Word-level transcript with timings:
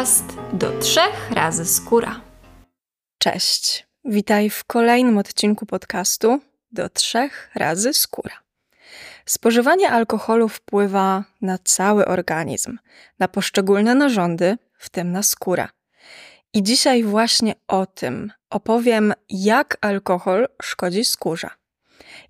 podcast 0.00 0.36
do 0.52 0.78
trzech 0.78 1.30
razy 1.30 1.64
skóra. 1.64 2.20
Cześć, 3.18 3.86
witaj 4.04 4.50
w 4.50 4.64
kolejnym 4.64 5.18
odcinku 5.18 5.66
podcastu 5.66 6.40
do 6.72 6.88
trzech 6.88 7.50
razy 7.54 7.94
skóra. 7.94 8.34
Spożywanie 9.26 9.90
alkoholu 9.90 10.48
wpływa 10.48 11.24
na 11.40 11.58
cały 11.64 12.06
organizm, 12.06 12.78
na 13.18 13.28
poszczególne 13.28 13.94
narządy, 13.94 14.58
w 14.78 14.90
tym 14.90 15.12
na 15.12 15.22
skórę. 15.22 15.68
I 16.54 16.62
dzisiaj 16.62 17.04
właśnie 17.04 17.54
o 17.68 17.86
tym 17.86 18.32
opowiem, 18.50 19.12
jak 19.28 19.78
alkohol 19.80 20.48
szkodzi 20.62 21.04
skórze. 21.04 21.50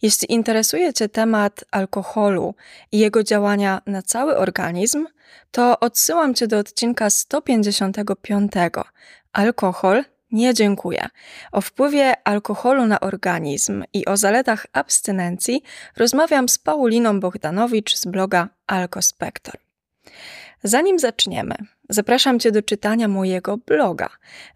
Jeśli 0.03 0.33
interesuje 0.33 0.93
Cię 0.93 1.09
temat 1.09 1.65
alkoholu 1.71 2.55
i 2.93 2.99
jego 2.99 3.23
działania 3.23 3.83
na 3.87 4.03
cały 4.03 4.37
organizm, 4.37 5.07
to 5.51 5.81
odsyłam 5.81 6.35
Cię 6.35 6.47
do 6.47 6.59
odcinka 6.59 7.11
155. 7.11 8.53
Alkohol 9.33 10.05
nie 10.33 10.55
dziękuję. 10.55 11.09
O 11.53 11.61
wpływie 11.61 12.15
alkoholu 12.25 12.87
na 12.87 13.01
organizm 13.01 13.85
i 13.93 14.07
o 14.07 14.17
zaletach 14.17 14.67
abstynencji 14.73 15.63
rozmawiam 15.97 16.49
z 16.49 16.59
Pauliną 16.59 17.21
Bogdanowicz 17.21 17.97
z 17.97 18.07
bloga 18.07 18.49
Alkospektor. 18.67 19.55
Zanim 20.63 20.99
zaczniemy, 20.99 21.55
zapraszam 21.89 22.41
Cię 22.41 22.53
do 22.53 22.63
czytania 22.63 23.09
mojego 23.09 23.57
bloga. 23.57 24.09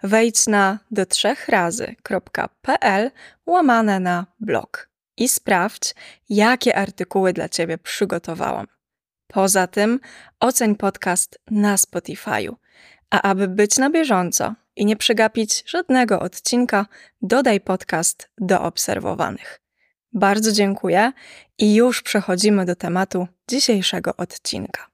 Wejdź 0.02 0.46
na 0.46 0.78
do 0.90 1.06
trzech 1.06 1.48
razy.pl 1.48 3.10
łamane 3.46 4.00
na 4.00 4.26
blog 4.40 4.93
i 5.16 5.28
sprawdź, 5.28 5.94
jakie 6.28 6.76
artykuły 6.76 7.32
dla 7.32 7.48
Ciebie 7.48 7.78
przygotowałam. 7.78 8.66
Poza 9.26 9.66
tym 9.66 10.00
oceń 10.40 10.76
podcast 10.76 11.38
na 11.50 11.76
Spotify'u. 11.76 12.54
A 13.10 13.22
aby 13.22 13.48
być 13.48 13.78
na 13.78 13.90
bieżąco 13.90 14.54
i 14.76 14.86
nie 14.86 14.96
przegapić 14.96 15.64
żadnego 15.66 16.20
odcinka, 16.20 16.86
dodaj 17.22 17.60
podcast 17.60 18.30
do 18.38 18.62
obserwowanych. 18.62 19.60
Bardzo 20.12 20.52
dziękuję 20.52 21.12
i 21.58 21.74
już 21.74 22.02
przechodzimy 22.02 22.64
do 22.64 22.76
tematu 22.76 23.26
dzisiejszego 23.48 24.16
odcinka. 24.16 24.86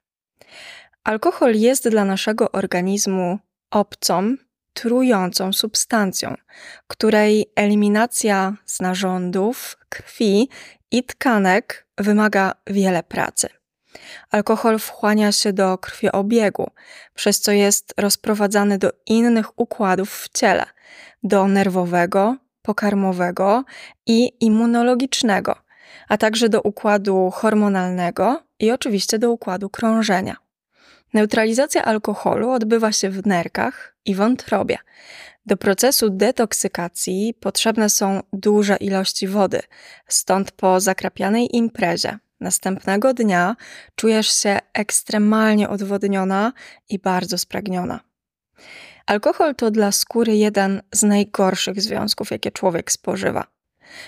Alkohol 1.05 1.55
jest 1.55 1.89
dla 1.89 2.05
naszego 2.05 2.53
organizmu 2.53 3.39
obcą, 3.70 4.37
trującą 4.72 5.52
substancją, 5.52 6.34
której 6.86 7.46
eliminacja 7.56 8.54
z 8.66 8.80
narządów, 8.80 9.78
krwi 9.88 10.48
i 10.90 11.04
tkanek 11.04 11.86
wymaga 11.98 12.52
wiele 12.66 13.02
pracy. 13.02 13.48
Alkohol 14.30 14.78
wchłania 14.78 15.32
się 15.32 15.52
do 15.52 15.78
krwiobiegu, 15.78 16.70
przez 17.14 17.41
co 17.41 17.52
jest 17.52 17.94
rozprowadzany 17.96 18.78
do 18.78 18.91
innych 19.06 19.58
układów 19.58 20.14
w 20.14 20.28
ciele, 20.28 20.66
do 21.22 21.48
nerwowego, 21.48 22.36
pokarmowego 22.62 23.64
i 24.06 24.32
immunologicznego, 24.41 25.56
a 26.08 26.16
także 26.18 26.48
do 26.48 26.62
układu 26.62 27.30
hormonalnego 27.30 28.42
i 28.58 28.70
oczywiście 28.70 29.18
do 29.18 29.30
układu 29.30 29.70
krążenia. 29.70 30.36
Neutralizacja 31.14 31.84
alkoholu 31.84 32.50
odbywa 32.50 32.92
się 32.92 33.11
w 33.11 33.27
nerkach 33.27 33.97
i 34.05 34.14
wątrobie. 34.14 34.78
Do 35.47 35.56
procesu 35.56 36.11
detoksykacji 36.11 37.34
potrzebne 37.41 37.89
są 37.89 38.20
duże 38.33 38.77
ilości 38.77 39.28
wody, 39.28 39.61
stąd 40.08 40.53
po 40.53 40.81
zakrapianej 40.81 41.56
imprezie 41.56 42.19
następnego 42.41 43.14
dnia 43.14 43.56
czujesz 43.94 44.28
się 44.28 44.58
ekstremalnie 44.72 45.69
odwodniona 45.69 46.53
i 46.88 46.98
bardzo 46.98 47.38
spragniona. 47.38 48.00
Alkohol 49.06 49.54
to 49.54 49.71
dla 49.71 49.92
skóry 49.92 50.37
jeden 50.37 50.82
z 50.92 51.03
najgorszych 51.03 51.82
związków, 51.82 52.31
jakie 52.31 52.50
człowiek 52.50 52.92
spożywa. 52.92 53.47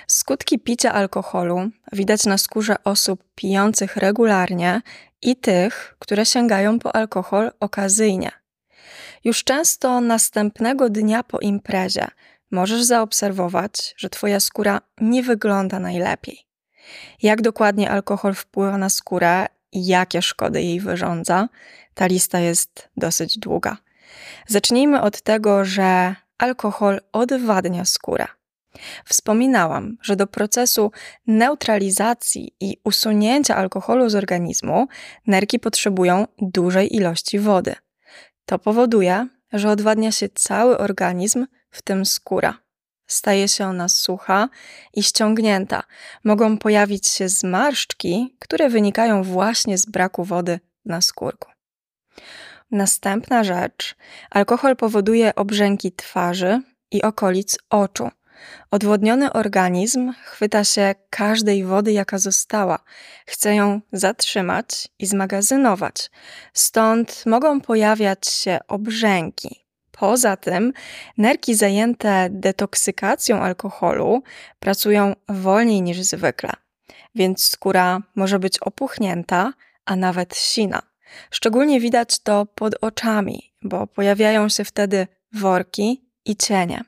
Skutki 0.07 0.59
picia 0.59 0.93
alkoholu 0.93 1.71
widać 1.93 2.27
na 2.27 2.39
skórze 2.39 2.77
osób 2.85 3.25
pijących 3.35 3.97
regularnie 3.97 4.83
i 5.23 5.37
tych, 5.37 5.97
które 5.99 6.27
sięgają 6.27 6.79
po 6.79 6.97
alkohol 6.97 7.51
okazyjnie. 7.61 8.31
Już 9.25 9.45
często 9.45 10.01
następnego 10.01 10.91
dnia 10.91 11.23
po 11.23 11.39
imprezie 11.39 12.09
możesz 12.51 12.83
zaobserwować, 12.83 13.95
że 13.97 14.11
Twoja 14.11 14.41
skóra 14.41 14.81
nie 15.01 15.23
wygląda 15.23 15.79
najlepiej. 15.79 16.39
Jak 17.23 17.43
dokładnie 17.43 17.91
alkohol 17.91 18.35
wpływa 18.35 18.79
na 18.79 18.89
skórę 18.89 19.47
i 19.73 19.87
jakie 19.87 20.23
szkody 20.23 20.63
jej 20.63 20.81
wyrządza, 20.81 21.49
ta 21.95 22.07
lista 22.07 22.39
jest 22.39 22.89
dosyć 22.97 23.39
długa. 23.39 23.77
Zacznijmy 24.47 25.03
od 25.03 25.23
tego, 25.23 25.65
że 25.65 26.15
alkohol 26.39 27.01
odwadnia 27.13 27.85
skórę. 27.85 28.27
Wspominałam, 29.05 29.97
że 30.03 30.17
do 30.17 30.27
procesu 30.27 30.91
neutralizacji 31.27 32.55
i 32.61 32.77
usunięcia 32.85 33.57
alkoholu 33.57 34.09
z 34.09 34.15
organizmu 34.15 34.89
nerki 35.27 35.59
potrzebują 35.59 36.27
dużej 36.39 36.97
ilości 36.97 37.39
wody. 37.39 37.75
To 38.47 38.59
powoduje, 38.59 39.29
że 39.53 39.71
odwadnia 39.71 40.13
się 40.13 40.29
cały 40.29 40.79
organizm, 40.79 41.47
w 41.71 41.83
tym 41.83 42.07
skóra. 42.07 42.59
Staje 43.07 43.49
się 43.49 43.67
ona 43.67 43.89
sucha 43.89 44.49
i 44.95 45.03
ściągnięta. 45.03 45.83
Mogą 46.25 46.59
pojawić 46.59 47.09
się 47.09 47.29
zmarszczki, 47.29 48.37
które 48.39 48.69
wynikają 48.69 49.23
właśnie 49.23 49.79
z 49.79 49.87
braku 49.87 50.25
wody 50.25 50.61
na 50.85 51.01
skórku. 51.01 51.51
Następna 52.71 53.45
rzecz. 53.45 53.97
Alkohol 54.31 54.77
powoduje 54.77 55.35
obrzęki 55.35 55.93
twarzy 55.93 56.63
i 56.91 57.03
okolic 57.03 57.59
oczu. 57.71 58.11
Odwodniony 58.71 59.33
organizm 59.33 60.13
chwyta 60.25 60.65
się 60.65 60.95
każdej 61.11 61.65
wody, 61.65 61.93
jaka 61.93 62.19
została, 62.19 62.79
chce 63.27 63.55
ją 63.55 63.81
zatrzymać 63.93 64.89
i 64.99 65.07
zmagazynować. 65.07 66.11
Stąd 66.53 67.27
mogą 67.27 67.61
pojawiać 67.61 68.27
się 68.27 68.59
obrzęki. 68.69 69.63
Poza 69.91 70.37
tym, 70.37 70.73
nerki 71.19 71.55
zajęte 71.55 72.29
detoksykacją 72.31 73.43
alkoholu 73.43 74.23
pracują 74.59 75.13
wolniej 75.29 75.83
niż 75.83 76.01
zwykle, 76.01 76.53
więc 77.15 77.45
skóra 77.45 78.01
może 78.15 78.39
być 78.39 78.59
opuchnięta, 78.59 79.53
a 79.85 79.97
nawet 79.97 80.37
sina. 80.37 80.83
Szczególnie 81.31 81.81
widać 81.81 82.19
to 82.19 82.47
pod 82.47 82.75
oczami, 82.81 83.53
bo 83.63 83.87
pojawiają 83.87 84.49
się 84.49 84.65
wtedy 84.65 85.07
worki 85.33 86.05
i 86.25 86.37
cienie. 86.37 86.85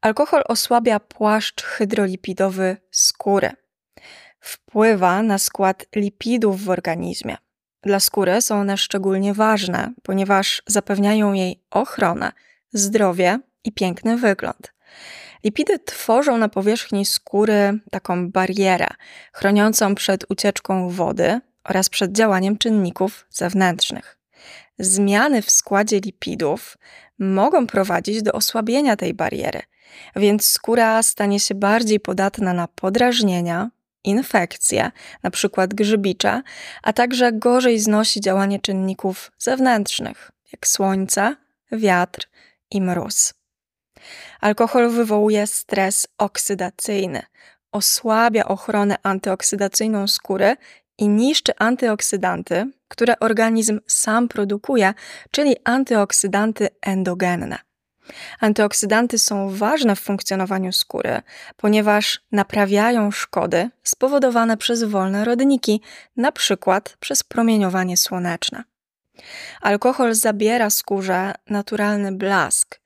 Alkohol 0.00 0.42
osłabia 0.48 1.00
płaszcz 1.00 1.62
hydrolipidowy 1.62 2.76
skóry. 2.90 3.50
Wpływa 4.40 5.22
na 5.22 5.38
skład 5.38 5.86
lipidów 5.96 6.64
w 6.64 6.70
organizmie. 6.70 7.36
Dla 7.82 8.00
skóry 8.00 8.42
są 8.42 8.60
one 8.60 8.76
szczególnie 8.76 9.34
ważne, 9.34 9.92
ponieważ 10.02 10.62
zapewniają 10.66 11.32
jej 11.32 11.62
ochronę, 11.70 12.32
zdrowie 12.72 13.38
i 13.64 13.72
piękny 13.72 14.16
wygląd. 14.16 14.72
Lipidy 15.44 15.78
tworzą 15.78 16.38
na 16.38 16.48
powierzchni 16.48 17.06
skóry 17.06 17.78
taką 17.90 18.30
barierę 18.30 18.86
chroniącą 19.32 19.94
przed 19.94 20.30
ucieczką 20.30 20.90
wody 20.90 21.40
oraz 21.64 21.88
przed 21.88 22.12
działaniem 22.12 22.58
czynników 22.58 23.26
zewnętrznych. 23.30 24.21
Zmiany 24.78 25.42
w 25.42 25.50
składzie 25.50 26.00
lipidów 26.00 26.78
mogą 27.18 27.66
prowadzić 27.66 28.22
do 28.22 28.32
osłabienia 28.32 28.96
tej 28.96 29.14
bariery, 29.14 29.62
więc 30.16 30.46
skóra 30.46 31.02
stanie 31.02 31.40
się 31.40 31.54
bardziej 31.54 32.00
podatna 32.00 32.52
na 32.52 32.68
podrażnienia, 32.68 33.70
infekcje, 34.04 34.90
np. 35.22 35.68
grzybicze, 35.68 36.42
a 36.82 36.92
także 36.92 37.32
gorzej 37.32 37.78
znosi 37.78 38.20
działanie 38.20 38.60
czynników 38.60 39.32
zewnętrznych, 39.38 40.30
jak 40.52 40.66
słońce, 40.66 41.36
wiatr 41.72 42.28
i 42.70 42.80
mróz. 42.80 43.34
Alkohol 44.40 44.90
wywołuje 44.90 45.46
stres 45.46 46.06
oksydacyjny, 46.18 47.22
osłabia 47.72 48.44
ochronę 48.44 48.96
antyoksydacyjną 49.02 50.08
skóry 50.08 50.56
i 50.98 51.08
niszczy 51.08 51.52
antyoksydanty, 51.58 52.70
które 52.88 53.18
organizm 53.18 53.80
sam 53.86 54.28
produkuje, 54.28 54.94
czyli 55.30 55.56
antyoksydanty 55.64 56.68
endogenne. 56.82 57.58
Antyoksydanty 58.40 59.18
są 59.18 59.50
ważne 59.50 59.96
w 59.96 60.00
funkcjonowaniu 60.00 60.72
skóry, 60.72 61.22
ponieważ 61.56 62.20
naprawiają 62.32 63.10
szkody 63.10 63.70
spowodowane 63.82 64.56
przez 64.56 64.84
wolne 64.84 65.24
rodniki, 65.24 65.80
przykład 66.32 66.96
przez 67.00 67.22
promieniowanie 67.22 67.96
słoneczne. 67.96 68.64
Alkohol 69.60 70.14
zabiera 70.14 70.70
skórze 70.70 71.34
naturalny 71.50 72.12
blask. 72.12 72.81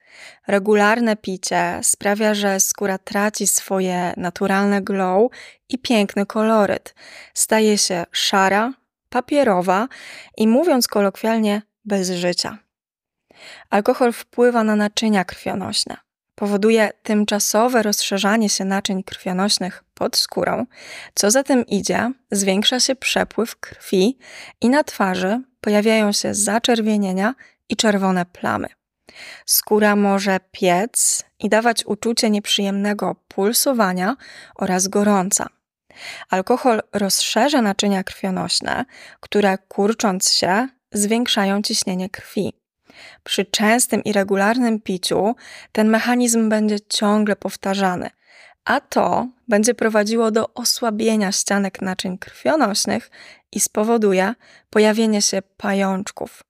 Regularne 0.46 1.16
picie 1.16 1.80
sprawia, 1.82 2.34
że 2.34 2.60
skóra 2.60 2.98
traci 2.98 3.46
swoje 3.46 4.14
naturalne 4.16 4.82
glow 4.82 5.30
i 5.68 5.78
piękny 5.78 6.26
koloryt. 6.26 6.94
Staje 7.34 7.78
się 7.78 8.04
szara, 8.12 8.72
papierowa 9.08 9.88
i 10.36 10.48
mówiąc 10.48 10.88
kolokwialnie, 10.88 11.62
bez 11.84 12.10
życia. 12.10 12.58
Alkohol 13.70 14.12
wpływa 14.12 14.64
na 14.64 14.76
naczynia 14.76 15.24
krwionośne. 15.24 15.96
Powoduje 16.34 16.90
tymczasowe 17.02 17.82
rozszerzanie 17.82 18.48
się 18.48 18.64
naczyń 18.64 19.02
krwionośnych 19.02 19.84
pod 19.94 20.16
skórą, 20.16 20.66
co 21.14 21.30
za 21.30 21.42
tym 21.42 21.66
idzie, 21.66 22.12
zwiększa 22.30 22.80
się 22.80 22.96
przepływ 22.96 23.56
krwi 23.56 24.18
i 24.60 24.68
na 24.68 24.84
twarzy 24.84 25.40
pojawiają 25.60 26.12
się 26.12 26.34
zaczerwienienia 26.34 27.34
i 27.68 27.76
czerwone 27.76 28.26
plamy. 28.26 28.68
Skóra 29.46 29.96
może 29.96 30.40
piec 30.50 31.24
i 31.38 31.48
dawać 31.48 31.84
uczucie 31.86 32.30
nieprzyjemnego 32.30 33.16
pulsowania 33.28 34.16
oraz 34.54 34.88
gorąca. 34.88 35.46
Alkohol 36.30 36.82
rozszerza 36.92 37.62
naczynia 37.62 38.04
krwionośne, 38.04 38.84
które 39.20 39.58
kurcząc 39.58 40.32
się 40.32 40.68
zwiększają 40.92 41.62
ciśnienie 41.62 42.10
krwi. 42.10 42.52
Przy 43.24 43.44
częstym 43.44 44.04
i 44.04 44.12
regularnym 44.12 44.80
piciu 44.80 45.34
ten 45.72 45.88
mechanizm 45.88 46.48
będzie 46.48 46.80
ciągle 46.80 47.36
powtarzany, 47.36 48.10
a 48.64 48.80
to 48.80 49.28
będzie 49.48 49.74
prowadziło 49.74 50.30
do 50.30 50.54
osłabienia 50.54 51.32
ścianek 51.32 51.82
naczyń 51.82 52.18
krwionośnych 52.18 53.10
i 53.52 53.60
spowoduje 53.60 54.34
pojawienie 54.70 55.22
się 55.22 55.42
pajączków. 55.56 56.42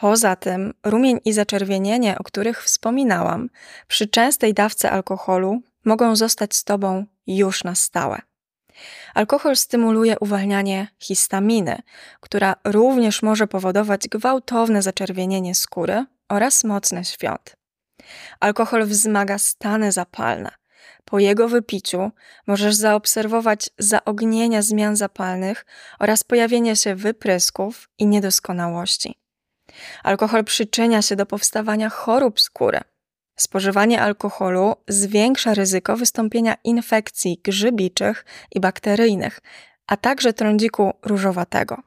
Poza 0.00 0.36
tym 0.36 0.74
rumień 0.84 1.20
i 1.24 1.32
zaczerwienienie, 1.32 2.18
o 2.18 2.24
których 2.24 2.64
wspominałam, 2.64 3.50
przy 3.88 4.08
częstej 4.08 4.54
dawce 4.54 4.90
alkoholu 4.90 5.60
mogą 5.84 6.16
zostać 6.16 6.56
z 6.56 6.64
tobą 6.64 7.06
już 7.26 7.64
na 7.64 7.74
stałe. 7.74 8.18
Alkohol 9.14 9.56
stymuluje 9.56 10.18
uwalnianie 10.20 10.88
histaminy, 10.98 11.82
która 12.20 12.54
również 12.64 13.22
może 13.22 13.46
powodować 13.46 14.08
gwałtowne 14.08 14.82
zaczerwienienie 14.82 15.54
skóry 15.54 16.04
oraz 16.28 16.64
mocny 16.64 17.04
świąt. 17.04 17.56
Alkohol 18.40 18.86
wzmaga 18.86 19.38
stany 19.38 19.92
zapalne. 19.92 20.50
Po 21.04 21.18
jego 21.18 21.48
wypiciu 21.48 22.10
możesz 22.46 22.74
zaobserwować 22.74 23.70
zaognienia 23.78 24.62
zmian 24.62 24.96
zapalnych 24.96 25.66
oraz 25.98 26.24
pojawienie 26.24 26.76
się 26.76 26.94
wyprysków 26.94 27.88
i 27.98 28.06
niedoskonałości. 28.06 29.25
Alkohol 30.02 30.44
przyczynia 30.44 31.02
się 31.02 31.16
do 31.16 31.26
powstawania 31.26 31.88
chorób 31.88 32.40
skóry, 32.40 32.80
Spożywanie 33.36 34.02
alkoholu 34.02 34.76
zwiększa 34.88 35.54
ryzyko 35.54 35.96
wystąpienia 35.96 36.56
infekcji 36.64 37.40
grzybiczych 37.44 38.24
i 38.54 38.60
bakteryjnych, 38.60 39.40
a 39.86 39.96
także 39.96 40.32
trądziku 40.32 40.92
różowatego. 41.02 41.82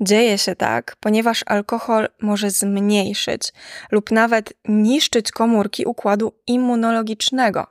Dzieje 0.00 0.38
się 0.38 0.56
tak, 0.56 0.96
ponieważ 1.00 1.44
alkohol 1.46 2.08
może 2.20 2.50
zmniejszyć 2.50 3.52
lub 3.90 4.10
nawet 4.10 4.52
niszczyć 4.68 5.30
komórki 5.30 5.84
układu 5.84 6.32
immunologicznego. 6.46 7.66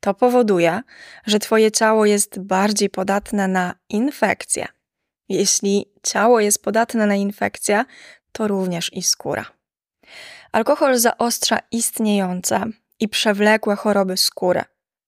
To 0.00 0.14
powoduje, 0.14 0.82
że 1.26 1.38
Twoje 1.38 1.72
ciało 1.72 2.06
jest 2.06 2.40
bardziej 2.40 2.90
podatne 2.90 3.48
na 3.48 3.74
infekcje. 3.88 4.66
Jeśli 5.28 5.92
ciało 6.02 6.40
jest 6.40 6.62
podatne 6.62 7.06
na 7.06 7.14
infekcje, 7.14 7.84
to 8.36 8.48
również 8.48 8.92
i 8.92 9.02
skóra. 9.02 9.44
Alkohol 10.52 10.98
zaostrza 10.98 11.58
istniejące 11.70 12.64
i 13.00 13.08
przewlekłe 13.08 13.76
choroby 13.76 14.16
skóry. 14.16 14.62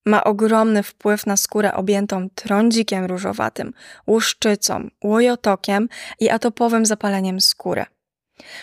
Ma 0.06 0.24
ogromny 0.24 0.82
wpływ 0.82 1.26
na 1.26 1.36
skórę 1.36 1.74
objętą 1.74 2.28
trądzikiem 2.34 3.04
różowatym, 3.04 3.72
łuszczycą, 4.06 4.88
łojotokiem 5.04 5.88
i 6.20 6.30
atopowym 6.30 6.86
zapaleniem 6.86 7.40
skóry. 7.40 7.84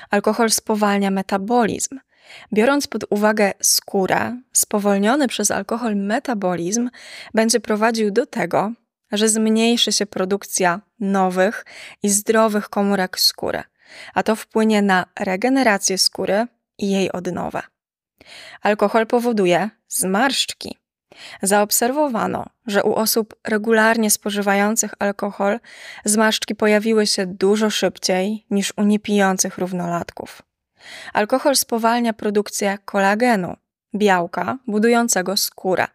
Alkohol 0.09 0.51
spowalnia 0.51 1.11
metabolizm. 1.11 1.99
Biorąc 2.53 2.87
pod 2.87 3.03
uwagę 3.09 3.53
skórę, 3.61 4.41
spowolniony 4.53 5.27
przez 5.27 5.51
alkohol 5.51 5.95
metabolizm 5.95 6.89
będzie 7.33 7.59
prowadził 7.59 8.11
do 8.11 8.25
tego, 8.25 8.71
że 9.11 9.29
zmniejszy 9.29 9.91
się 9.91 10.05
produkcja 10.05 10.81
nowych 10.99 11.65
i 12.03 12.09
zdrowych 12.09 12.69
komórek 12.69 13.19
skóry, 13.19 13.63
a 14.13 14.23
to 14.23 14.35
wpłynie 14.35 14.81
na 14.81 15.05
regenerację 15.19 15.97
skóry 15.97 16.47
i 16.77 16.91
jej 16.91 17.11
odnowę. 17.11 17.61
Alkohol 18.61 19.07
powoduje 19.07 19.69
zmarszczki. 19.87 20.77
Zaobserwowano, 21.41 22.45
że 22.67 22.83
u 22.83 22.93
osób 22.93 23.35
regularnie 23.43 24.11
spożywających 24.11 24.93
alkohol 24.99 25.59
zmarszczki 26.05 26.55
pojawiły 26.55 27.07
się 27.07 27.25
dużo 27.25 27.69
szybciej 27.69 28.45
niż 28.49 28.73
u 28.77 28.83
niepijących 28.83 29.57
równolatków. 29.57 30.41
Alkohol 31.13 31.55
spowalnia 31.55 32.13
produkcję 32.13 32.77
kolagenu, 32.85 33.55
białka 33.95 34.57
budującego 34.67 35.37
skórę, 35.37 35.87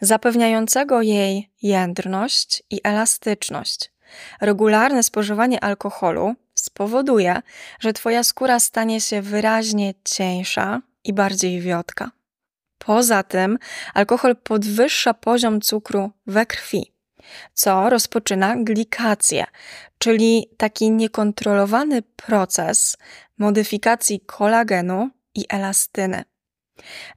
zapewniającego 0.00 1.02
jej 1.02 1.50
jędrność 1.62 2.62
i 2.70 2.80
elastyczność. 2.84 3.92
Regularne 4.40 5.02
spożywanie 5.02 5.64
alkoholu 5.64 6.34
spowoduje, 6.54 7.42
że 7.80 7.92
Twoja 7.92 8.24
skóra 8.24 8.60
stanie 8.60 9.00
się 9.00 9.22
wyraźnie 9.22 9.94
cieńsza 10.04 10.80
i 11.04 11.12
bardziej 11.12 11.60
wiotka. 11.60 12.10
Poza 12.78 13.22
tym, 13.22 13.58
alkohol 13.94 14.36
podwyższa 14.36 15.14
poziom 15.14 15.60
cukru 15.60 16.10
we 16.26 16.46
krwi, 16.46 16.92
co 17.54 17.90
rozpoczyna 17.90 18.56
glikację, 18.56 19.44
czyli 19.98 20.50
taki 20.56 20.90
niekontrolowany 20.90 22.02
proces 22.02 22.96
modyfikacji 23.38 24.20
kolagenu 24.20 25.10
i 25.34 25.44
elastyny. 25.48 26.24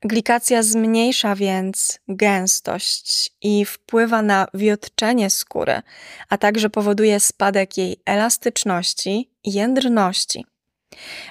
Glikacja 0.01 0.63
zmniejsza 0.63 1.35
więc 1.35 1.99
gęstość 2.07 3.31
i 3.41 3.65
wpływa 3.65 4.21
na 4.21 4.47
wiotczenie 4.53 5.29
skóry, 5.29 5.81
a 6.29 6.37
także 6.37 6.69
powoduje 6.69 7.19
spadek 7.19 7.77
jej 7.77 8.01
elastyczności 8.05 9.31
i 9.43 9.53
jędrności. 9.53 10.45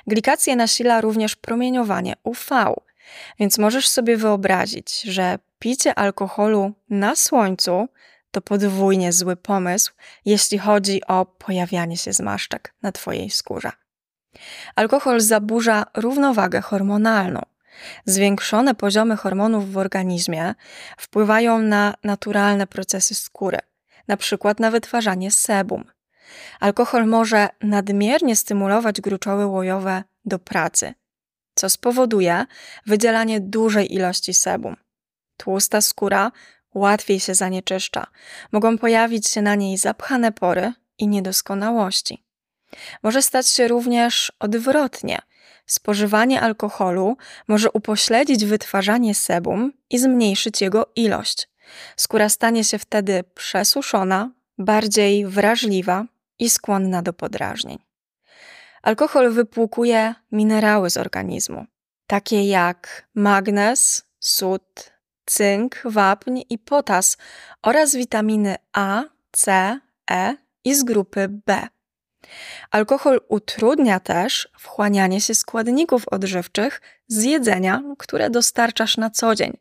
Glikację 0.06 0.56
nasila 0.56 1.00
również 1.00 1.36
promieniowanie 1.36 2.14
UV, 2.22 2.74
więc 3.38 3.58
możesz 3.58 3.88
sobie 3.88 4.16
wyobrazić, 4.16 5.00
że 5.02 5.38
picie 5.58 5.94
alkoholu 5.94 6.72
na 6.90 7.16
słońcu 7.16 7.88
to 8.30 8.40
podwójnie 8.40 9.12
zły 9.12 9.36
pomysł, 9.36 9.92
jeśli 10.24 10.58
chodzi 10.58 11.06
o 11.06 11.26
pojawianie 11.26 11.96
się 11.96 12.12
zmarszczek 12.12 12.74
na 12.82 12.92
Twojej 12.92 13.30
skórze. 13.30 13.72
Alkohol 14.76 15.20
zaburza 15.20 15.86
równowagę 15.96 16.60
hormonalną. 16.60 17.42
Zwiększone 18.04 18.74
poziomy 18.74 19.16
hormonów 19.16 19.72
w 19.72 19.76
organizmie 19.76 20.54
wpływają 20.96 21.58
na 21.58 21.94
naturalne 22.04 22.66
procesy 22.66 23.14
skóry, 23.14 23.58
na 24.08 24.16
przykład 24.16 24.60
na 24.60 24.70
wytwarzanie 24.70 25.30
sebum. 25.30 25.84
Alkohol 26.60 27.06
może 27.06 27.48
nadmiernie 27.62 28.36
stymulować 28.36 29.00
gruczoły 29.00 29.46
łojowe 29.46 30.04
do 30.24 30.38
pracy, 30.38 30.94
co 31.54 31.70
spowoduje 31.70 32.46
wydzielanie 32.86 33.40
dużej 33.40 33.94
ilości 33.94 34.34
sebum. 34.34 34.76
Tłusta 35.36 35.80
skóra 35.80 36.32
łatwiej 36.74 37.20
się 37.20 37.34
zanieczyszcza, 37.34 38.06
mogą 38.52 38.78
pojawić 38.78 39.28
się 39.28 39.42
na 39.42 39.54
niej 39.54 39.78
zapchane 39.78 40.32
pory 40.32 40.72
i 40.98 41.08
niedoskonałości. 41.08 42.24
Może 43.02 43.22
stać 43.22 43.48
się 43.48 43.68
również 43.68 44.32
odwrotnie– 44.38 45.18
Spożywanie 45.70 46.40
alkoholu 46.40 47.16
może 47.48 47.70
upośledzić 47.70 48.44
wytwarzanie 48.44 49.14
sebum 49.14 49.72
i 49.90 49.98
zmniejszyć 49.98 50.60
jego 50.60 50.86
ilość. 50.96 51.48
Skóra 51.96 52.28
stanie 52.28 52.64
się 52.64 52.78
wtedy 52.78 53.24
przesuszona, 53.34 54.30
bardziej 54.58 55.26
wrażliwa 55.26 56.04
i 56.38 56.50
skłonna 56.50 57.02
do 57.02 57.12
podrażnień. 57.12 57.78
Alkohol 58.82 59.32
wypłukuje 59.32 60.14
minerały 60.32 60.90
z 60.90 60.96
organizmu, 60.96 61.66
takie 62.06 62.48
jak 62.48 63.08
magnez, 63.14 64.04
sód, 64.20 64.92
cynk, 65.26 65.82
wapń 65.84 66.42
i 66.50 66.58
potas 66.58 67.16
oraz 67.62 67.94
witaminy 67.94 68.56
A, 68.72 69.02
C, 69.32 69.78
E 70.10 70.36
i 70.64 70.74
z 70.74 70.84
grupy 70.84 71.28
B. 71.46 71.68
Alkohol 72.70 73.20
utrudnia 73.28 74.00
też 74.00 74.48
wchłanianie 74.58 75.20
się 75.20 75.34
składników 75.34 76.08
odżywczych 76.08 76.80
z 77.08 77.22
jedzenia, 77.22 77.82
które 77.98 78.30
dostarczasz 78.30 78.96
na 78.96 79.10
co 79.10 79.34
dzień. 79.34 79.56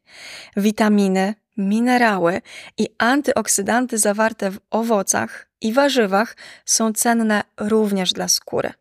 Witaminy, 0.58 1.34
minerały 1.58 2.42
i 2.78 2.88
antyoksydanty 2.98 3.98
zawarte 3.98 4.52
w 4.52 4.60
owocach 4.70 5.50
i 5.62 5.74
warzywach 5.74 6.38
są 6.66 6.94
cenne 6.94 7.44
również 7.58 8.14
dla 8.14 8.28
skóry. 8.28 8.74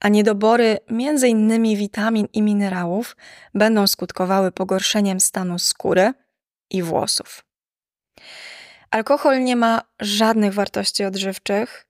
A 0.00 0.08
niedobory 0.08 0.78
m.in. 0.88 1.76
witamin 1.76 2.28
i 2.32 2.42
minerałów 2.42 3.16
będą 3.54 3.86
skutkowały 3.86 4.52
pogorszeniem 4.52 5.20
stanu 5.20 5.58
skóry 5.58 6.12
i 6.70 6.82
włosów. 6.82 7.44
Alkohol 8.90 9.44
nie 9.44 9.56
ma 9.56 9.82
żadnych 10.00 10.54
wartości 10.54 11.04
odżywczych 11.04 11.86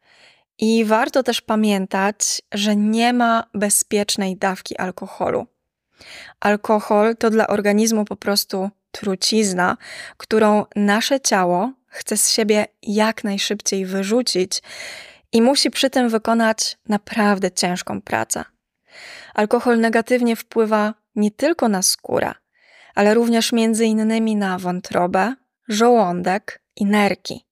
I 0.58 0.84
warto 0.84 1.22
też 1.22 1.40
pamiętać, 1.40 2.42
że 2.52 2.76
nie 2.76 3.12
ma 3.12 3.44
bezpiecznej 3.54 4.36
dawki 4.36 4.78
alkoholu. 4.78 5.46
Alkohol 6.40 7.16
to 7.16 7.30
dla 7.30 7.46
organizmu 7.46 8.04
po 8.04 8.16
prostu 8.16 8.70
trucizna, 8.90 9.76
którą 10.16 10.64
nasze 10.76 11.20
ciało 11.20 11.72
chce 11.86 12.16
z 12.16 12.30
siebie 12.30 12.66
jak 12.82 13.24
najszybciej 13.24 13.86
wyrzucić 13.86 14.62
i 15.32 15.42
musi 15.42 15.70
przy 15.70 15.90
tym 15.90 16.08
wykonać 16.08 16.78
naprawdę 16.88 17.50
ciężką 17.50 18.00
pracę. 18.00 18.44
Alkohol 19.34 19.80
negatywnie 19.80 20.36
wpływa 20.36 20.94
nie 21.14 21.30
tylko 21.30 21.68
na 21.68 21.82
skórę, 21.82 22.32
ale 22.94 23.14
również 23.14 23.52
między 23.52 23.84
innymi 23.84 24.36
na 24.36 24.58
wątrobę, 24.58 25.34
żołądek 25.68 26.62
i 26.76 26.86
nerki, 26.86 27.46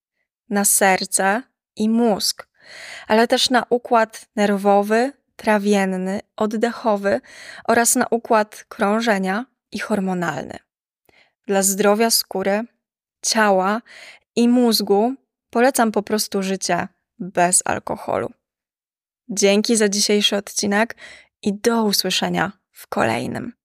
na 0.50 0.64
serce 0.64 1.42
i 1.76 1.88
mózg, 1.88 2.50
ale 3.06 3.28
też 3.28 3.50
na 3.50 3.66
układ 3.70 4.26
nerwowy, 4.36 5.12
trawienny, 5.36 6.20
oddechowy 6.36 7.20
oraz 7.68 7.96
na 7.96 8.06
układ 8.10 8.64
krążenia 8.68 9.46
i 9.72 9.78
hormonalny. 9.78 10.58
Dla 11.46 11.62
zdrowia 11.62 12.10
skóry, 12.10 12.64
ciała 13.22 13.80
i 14.36 14.48
mózgu 14.48 15.14
polecam 15.50 15.92
po 15.92 16.02
prostu 16.02 16.42
życie 16.42 16.88
bez 17.18 17.62
alkoholu. 17.64 18.30
Dzięki 19.28 19.76
za 19.76 19.88
dzisiejszy 19.88 20.36
odcinek 20.36 20.96
i 21.42 21.54
do 21.54 21.84
usłyszenia 21.84 22.52
w 22.72 22.86
kolejnym. 22.86 23.60